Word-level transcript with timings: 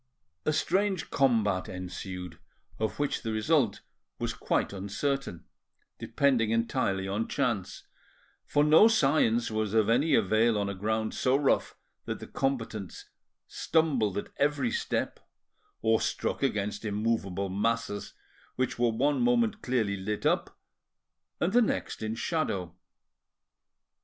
A 0.47 0.51
strange 0.51 1.11
combat 1.11 1.69
ensued, 1.69 2.39
of 2.79 2.97
which 2.97 3.21
the 3.21 3.31
result 3.31 3.81
was 4.17 4.33
quite 4.33 4.73
uncertain, 4.73 5.45
depending 5.99 6.49
entirely 6.49 7.07
on 7.07 7.27
chance; 7.27 7.83
for 8.43 8.63
no 8.63 8.87
science 8.87 9.51
was 9.51 9.75
of 9.75 9.89
any 9.89 10.15
avail 10.15 10.57
on 10.57 10.69
a 10.69 10.73
ground 10.73 11.13
so 11.13 11.35
rough 11.35 11.75
that 12.05 12.17
the 12.19 12.25
combatants 12.25 13.11
stumbled 13.47 14.17
at 14.17 14.31
every 14.37 14.71
step, 14.71 15.19
or 15.83 16.01
struck 16.01 16.41
against 16.41 16.83
immovable 16.83 17.49
masses, 17.49 18.15
which 18.55 18.79
were 18.79 18.89
one 18.89 19.21
moment 19.21 19.61
clearly 19.61 19.95
lit 19.97 20.25
up, 20.25 20.57
and 21.39 21.53
the 21.53 21.61
next 21.61 22.01
in 22.01 22.15
shadow. 22.15 22.75